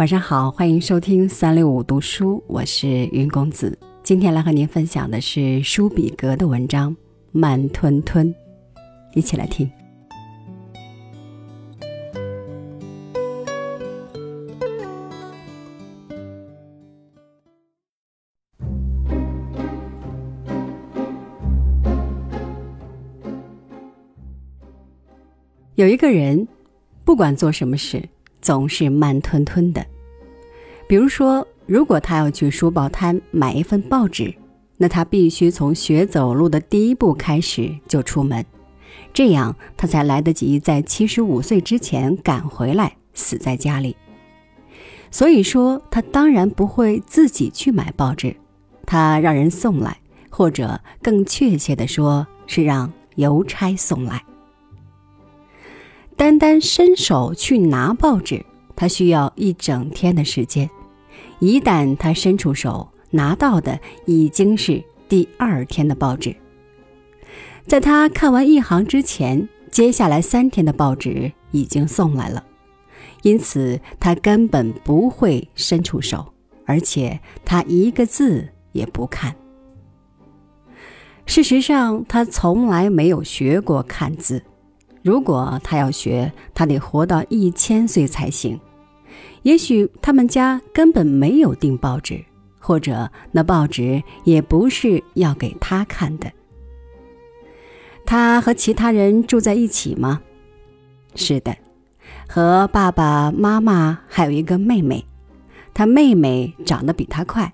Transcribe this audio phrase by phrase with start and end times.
[0.00, 3.78] 晚上好，欢迎收听三六五读书，我是云公子。
[4.02, 6.90] 今天来和您分享的是舒比格的文章
[7.32, 8.34] 《慢吞吞》，
[9.12, 9.70] 一起来听。
[25.74, 26.48] 有一个人，
[27.04, 28.02] 不管做什么事，
[28.40, 29.84] 总是慢吞吞的。
[30.86, 34.34] 比如说，如果他要去书报摊买一份报纸，
[34.76, 38.44] 那他必须从学走路的第一步开始就出门，
[39.12, 43.94] 这样他才来得及在七十五岁之前赶回来，死在家里。
[45.10, 48.34] 所以说，他当然不会自己去买报纸，
[48.86, 49.96] 他让人送来，
[50.30, 54.22] 或者更确切的说，是让邮差送来。
[56.20, 58.44] 单单伸手去拿报纸，
[58.76, 60.68] 他需要一整天的时间。
[61.38, 66.36] 一旦他伸出手拿到的已经是第二天的报纸，
[67.66, 72.44] 在他看完一行之前，接下来三天的报纸已经送来了，
[73.22, 76.34] 因此他根本不会伸出手，
[76.66, 79.34] 而且他一个字也不看。
[81.24, 84.42] 事实上，他从来没有学过看字。
[85.02, 88.60] 如果他要学，他得活到一千岁才行。
[89.42, 92.22] 也许他们家根本没有订报纸，
[92.58, 96.30] 或者那报纸也不是要给他看的。
[98.04, 100.20] 他和其他人住在一起吗？
[101.14, 101.56] 是的，
[102.28, 105.04] 和爸爸妈妈还有一个妹妹。
[105.72, 107.52] 他妹妹长得比他快。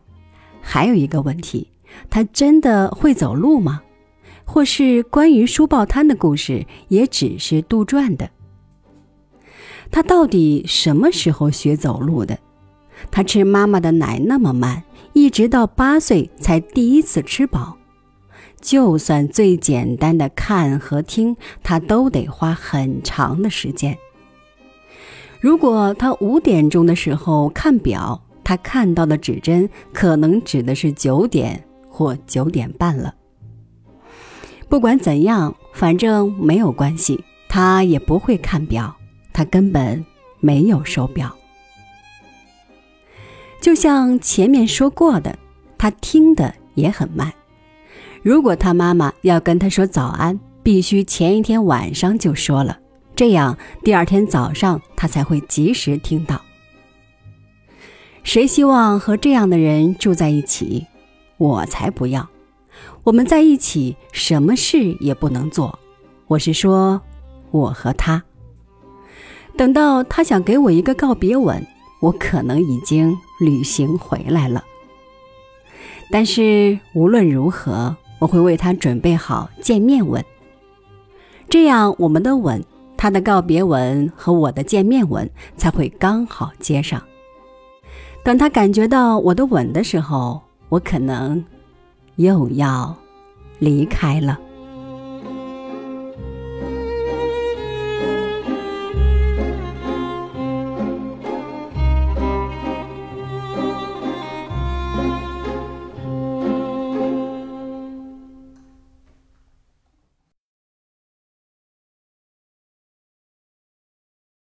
[0.60, 1.70] 还有一个问题，
[2.10, 3.82] 他真的会走路吗？
[4.46, 8.30] 或是关于书报摊的故事，也只是杜撰的？
[9.90, 12.38] 他到底什么时候学走路的？
[13.10, 17.76] 他吃妈妈的奶那么慢，一直到八岁才第一次吃饱。
[18.58, 23.98] 就算最简单的看和听，他都得花很长的时间。
[25.40, 33.14] 如果他五点钟的时候看表，他看到的指针可能指的是九点或九点半了。
[34.68, 38.94] 不管怎样，反正没有关系，他也不会看表。
[39.32, 40.02] 他根本
[40.40, 41.36] 没有手表，
[43.60, 45.38] 就像前面说过的，
[45.76, 47.30] 他听的也很慢。
[48.22, 52.78] 如果他妈妈要跟他说早安，必须前一天晚上就说了，
[53.14, 56.40] 这样第二天早上他才会及时听到。
[58.24, 60.86] 谁希望和这样的人住在一起？
[61.36, 62.26] 我才不要！
[63.06, 65.78] 我们在一起，什么事也不能做。
[66.26, 67.00] 我是说，
[67.52, 68.20] 我和他。
[69.56, 71.64] 等到他想给我一个告别吻，
[72.00, 74.64] 我可能已经旅行回来了。
[76.10, 80.24] 但是无论如何，我会为他准备好见面吻，
[81.48, 82.60] 这样我们的吻、
[82.96, 87.00] 他的告别吻和我的见面吻才会刚好接上。
[88.24, 91.44] 等他感觉到我的吻的时候，我可能
[92.16, 92.94] 又要
[93.58, 94.38] 离开了。